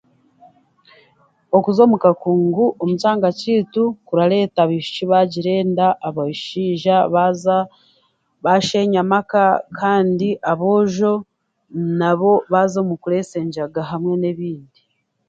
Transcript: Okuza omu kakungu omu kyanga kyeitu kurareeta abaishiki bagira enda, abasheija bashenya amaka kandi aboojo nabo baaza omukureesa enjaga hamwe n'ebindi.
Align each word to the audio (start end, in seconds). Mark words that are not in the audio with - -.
Okuza 1.57 1.81
omu 1.85 1.97
kakungu 2.03 2.65
omu 2.81 2.93
kyanga 3.01 3.29
kyeitu 3.39 3.83
kurareeta 4.07 4.59
abaishiki 4.61 5.03
bagira 5.11 5.51
enda, 5.61 5.87
abasheija 6.07 6.95
bashenya 8.45 8.99
amaka 9.05 9.43
kandi 9.79 10.27
aboojo 10.51 11.13
nabo 11.99 12.31
baaza 12.51 12.77
omukureesa 12.83 13.35
enjaga 13.43 13.81
hamwe 13.91 14.13
n'ebindi. 14.17 14.79